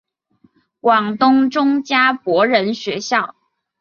[0.79, 3.35] 广东中加柏仁学校。